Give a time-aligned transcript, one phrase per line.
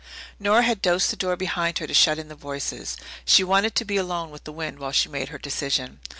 [0.39, 2.97] Nora had dosed the door behind her to shut in the voices.
[3.23, 5.99] She wanted to be alone with the wind while she made her decision.